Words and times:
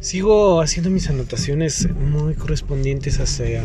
Sigo 0.00 0.60
haciendo 0.60 0.90
mis 0.90 1.08
anotaciones 1.08 1.88
muy 1.90 2.34
correspondientes 2.34 3.20
hacia 3.20 3.62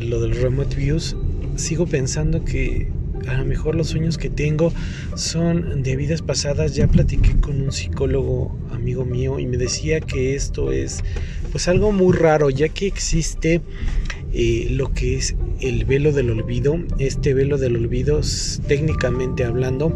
lo 0.00 0.20
del 0.20 0.34
remote 0.34 0.74
views. 0.74 1.16
Sigo 1.56 1.86
pensando 1.86 2.44
que 2.44 2.90
a 3.28 3.34
lo 3.34 3.44
mejor 3.44 3.74
los 3.74 3.88
sueños 3.88 4.18
que 4.18 4.30
tengo 4.30 4.72
son 5.16 5.82
de 5.82 5.96
vidas 5.96 6.22
pasadas. 6.22 6.74
Ya 6.74 6.88
platiqué 6.88 7.36
con 7.40 7.60
un 7.60 7.72
psicólogo 7.72 8.56
amigo 8.72 9.04
mío 9.04 9.38
y 9.38 9.46
me 9.46 9.58
decía 9.58 10.00
que 10.00 10.34
esto 10.34 10.72
es 10.72 11.04
pues 11.52 11.68
algo 11.68 11.92
muy 11.92 12.16
raro, 12.16 12.50
ya 12.50 12.68
que 12.68 12.86
existe 12.86 13.60
eh, 14.32 14.68
lo 14.70 14.92
que 14.92 15.16
es 15.16 15.36
el 15.60 15.84
velo 15.84 16.12
del 16.12 16.30
olvido. 16.30 16.78
Este 16.98 17.34
velo 17.34 17.58
del 17.58 17.76
olvido, 17.76 18.20
técnicamente 18.66 19.44
hablando, 19.44 19.92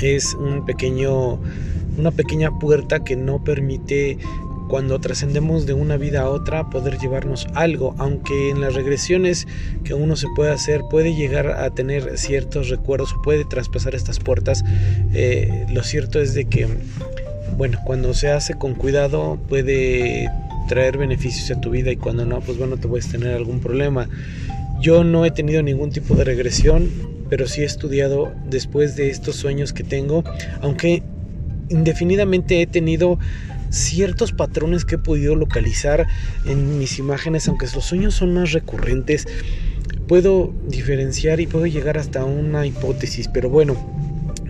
es 0.00 0.34
un 0.34 0.64
pequeño 0.64 1.38
una 1.98 2.10
pequeña 2.10 2.58
puerta 2.58 3.04
que 3.04 3.16
no 3.16 3.42
permite 3.42 4.18
cuando 4.72 4.98
trascendemos 5.00 5.66
de 5.66 5.74
una 5.74 5.98
vida 5.98 6.22
a 6.22 6.30
otra 6.30 6.70
poder 6.70 6.96
llevarnos 6.98 7.46
algo, 7.52 7.94
aunque 7.98 8.48
en 8.48 8.62
las 8.62 8.74
regresiones 8.74 9.46
que 9.84 9.92
uno 9.92 10.16
se 10.16 10.28
puede 10.34 10.50
hacer 10.50 10.80
puede 10.90 11.14
llegar 11.14 11.48
a 11.48 11.68
tener 11.70 12.16
ciertos 12.16 12.70
recuerdos 12.70 13.12
o 13.12 13.20
puede 13.20 13.44
traspasar 13.44 13.94
estas 13.94 14.18
puertas, 14.18 14.64
eh, 15.12 15.66
lo 15.70 15.82
cierto 15.82 16.22
es 16.22 16.32
de 16.32 16.46
que, 16.46 16.66
bueno, 17.58 17.80
cuando 17.84 18.14
se 18.14 18.30
hace 18.30 18.54
con 18.54 18.72
cuidado 18.74 19.38
puede 19.46 20.30
traer 20.68 20.96
beneficios 20.96 21.50
a 21.50 21.60
tu 21.60 21.68
vida 21.68 21.90
y 21.92 21.96
cuando 21.96 22.24
no, 22.24 22.40
pues 22.40 22.56
bueno, 22.56 22.78
te 22.78 22.88
puedes 22.88 23.10
tener 23.10 23.34
algún 23.34 23.60
problema. 23.60 24.08
Yo 24.80 25.04
no 25.04 25.26
he 25.26 25.30
tenido 25.30 25.62
ningún 25.62 25.90
tipo 25.90 26.14
de 26.14 26.24
regresión, 26.24 26.88
pero 27.28 27.46
sí 27.46 27.60
he 27.60 27.66
estudiado 27.66 28.32
después 28.48 28.96
de 28.96 29.10
estos 29.10 29.36
sueños 29.36 29.74
que 29.74 29.84
tengo, 29.84 30.24
aunque 30.62 31.02
indefinidamente 31.72 32.62
he 32.62 32.66
tenido 32.66 33.18
ciertos 33.70 34.32
patrones 34.32 34.84
que 34.84 34.96
he 34.96 34.98
podido 34.98 35.34
localizar 35.34 36.06
en 36.46 36.78
mis 36.78 36.98
imágenes, 36.98 37.48
aunque 37.48 37.66
los 37.74 37.84
sueños 37.84 38.14
son 38.14 38.34
más 38.34 38.52
recurrentes, 38.52 39.26
puedo 40.06 40.52
diferenciar 40.68 41.40
y 41.40 41.46
puedo 41.46 41.66
llegar 41.66 41.96
hasta 41.98 42.24
una 42.24 42.66
hipótesis, 42.66 43.28
pero 43.28 43.48
bueno, 43.48 43.76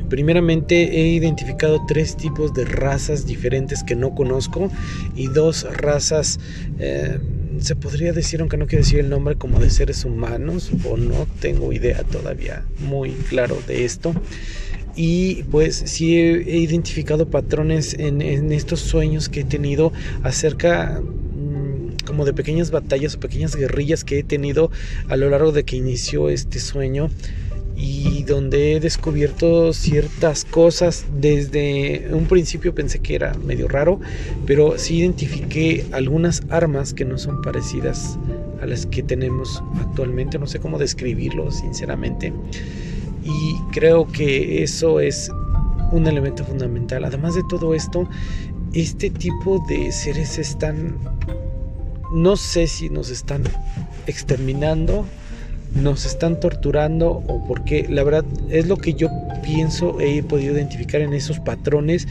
primeramente 0.08 1.00
he 1.00 1.06
identificado 1.08 1.86
tres 1.86 2.16
tipos 2.16 2.52
de 2.52 2.64
razas 2.64 3.24
diferentes 3.24 3.82
que 3.84 3.94
no 3.94 4.14
conozco 4.14 4.70
y 5.14 5.28
dos 5.28 5.66
razas, 5.72 6.40
eh, 6.78 7.18
se 7.60 7.76
podría 7.76 8.12
decir, 8.12 8.40
aunque 8.40 8.56
no 8.56 8.66
quiero 8.66 8.84
decir 8.84 8.98
el 8.98 9.08
nombre, 9.08 9.36
como 9.36 9.60
de 9.60 9.70
seres 9.70 10.04
humanos, 10.04 10.72
o 10.88 10.96
no 10.96 11.26
tengo 11.40 11.72
idea 11.72 12.02
todavía 12.02 12.64
muy 12.80 13.12
claro 13.12 13.56
de 13.68 13.84
esto 13.84 14.14
y 14.94 15.44
pues 15.44 15.76
sí 15.86 16.18
he, 16.18 16.58
identificado 16.58 17.28
patrones 17.28 17.94
en, 17.94 18.20
estos 18.52 18.80
sueños 18.80 19.28
que 19.28 19.40
he 19.40 19.44
tenido 19.44 19.92
acerca 20.22 21.00
mm, 21.00 22.04
como 22.06 22.24
de 22.24 22.32
pequeñas 22.32 22.70
batallas 22.70 23.14
o 23.14 23.20
pequeñas 23.20 23.56
guerrillas 23.56 24.04
que 24.04 24.18
he 24.18 24.22
tenido 24.22 24.70
a 25.08 25.16
lo 25.16 25.30
largo 25.30 25.52
de 25.52 25.64
que 25.64 25.76
inició 25.76 26.28
este 26.28 26.60
sueño 26.60 27.10
y 27.74 28.22
donde 28.24 28.74
he 28.74 28.80
descubierto 28.80 29.72
ciertas 29.72 30.44
cosas. 30.44 31.06
Desde 31.18 32.08
un 32.12 32.26
principio 32.26 32.74
pensé 32.74 32.98
que 32.98 33.14
era 33.14 33.34
medio 33.34 33.68
raro 33.68 33.98
pero 34.46 34.78
sí 34.78 34.98
identifiqué 34.98 35.86
algunas 35.92 36.42
armas 36.50 36.92
que 36.92 37.06
no 37.06 37.16
son 37.16 37.40
parecidas 37.40 38.18
a 38.60 38.66
las 38.66 38.84
que 38.84 39.02
tenemos 39.02 39.62
actualmente. 39.80 40.38
No 40.38 40.46
sé 40.46 40.60
cómo 40.60 40.78
describirlo 40.78 41.50
sinceramente 41.50 42.32
y 43.24 43.56
creo 43.72 44.06
que 44.06 44.62
eso 44.62 45.00
es 45.00 45.30
un 45.92 46.06
elemento 46.06 46.44
fundamental. 46.44 47.04
Además 47.04 47.34
de 47.34 47.42
todo 47.48 47.74
esto, 47.74 48.08
este 48.72 49.10
tipo 49.10 49.62
de 49.68 49.92
seres 49.92 50.38
están, 50.38 50.98
no 52.12 52.36
sé 52.36 52.66
si 52.66 52.88
nos 52.88 53.10
están 53.10 53.44
exterminando, 54.06 55.04
nos 55.74 56.04
están 56.04 56.40
torturando 56.40 57.10
o 57.10 57.46
porque 57.46 57.86
la 57.88 58.02
verdad 58.02 58.24
es 58.50 58.66
lo 58.66 58.76
que 58.76 58.94
yo 58.94 59.08
pienso 59.42 60.00
he 60.00 60.22
podido 60.22 60.54
identificar 60.54 61.00
en 61.00 61.14
esos 61.14 61.40
patrones. 61.40 62.08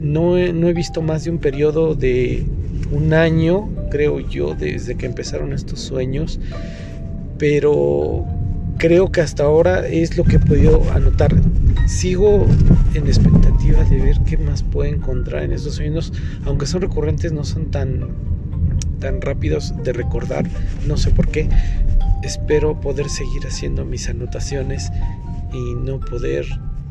No 0.00 0.36
no 0.52 0.68
he 0.68 0.72
visto 0.72 1.00
más 1.00 1.24
de 1.24 1.30
un 1.30 1.38
periodo 1.38 1.94
de 1.94 2.44
un 2.90 3.14
año, 3.14 3.68
creo 3.90 4.20
yo, 4.20 4.54
desde 4.54 4.96
que 4.96 5.06
empezaron 5.06 5.52
estos 5.52 5.80
sueños, 5.80 6.38
pero 7.38 8.24
creo 8.84 9.10
que 9.10 9.22
hasta 9.22 9.44
ahora 9.44 9.88
es 9.88 10.18
lo 10.18 10.24
que 10.24 10.36
he 10.36 10.38
podido 10.38 10.82
anotar. 10.92 11.34
Sigo 11.86 12.46
en 12.92 13.06
expectativa 13.06 13.82
de 13.84 13.96
ver 13.96 14.20
qué 14.26 14.36
más 14.36 14.62
puedo 14.62 14.92
encontrar 14.92 15.44
en 15.44 15.52
estos 15.52 15.76
sueños, 15.76 16.12
aunque 16.44 16.66
son 16.66 16.82
recurrentes, 16.82 17.32
no 17.32 17.44
son 17.44 17.70
tan, 17.70 18.10
tan 19.00 19.22
rápidos 19.22 19.72
de 19.84 19.94
recordar, 19.94 20.44
no 20.86 20.98
sé 20.98 21.10
por 21.12 21.28
qué. 21.28 21.48
Espero 22.22 22.78
poder 22.78 23.08
seguir 23.08 23.46
haciendo 23.46 23.86
mis 23.86 24.06
anotaciones 24.10 24.90
y 25.54 25.74
no 25.76 25.98
poder 25.98 26.44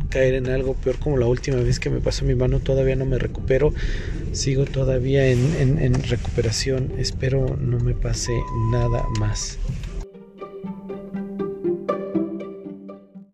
caer 0.10 0.34
en 0.34 0.48
algo 0.48 0.74
peor 0.74 0.98
como 0.98 1.18
la 1.18 1.28
última 1.28 1.58
vez 1.58 1.80
que 1.80 1.92
me 1.92 2.00
pasó 2.00 2.26
mi 2.26 2.34
mano, 2.34 2.60
todavía 2.60 2.96
no 2.96 3.06
me 3.06 3.20
recupero, 3.20 3.72
sigo 4.32 4.66
todavía 4.66 5.28
en, 5.28 5.78
en 5.80 5.94
recuperación, 6.06 6.92
espero 6.98 7.56
no 7.62 7.80
me 7.80 7.94
pase 7.94 8.32
nada 8.72 9.06
más. 9.20 9.60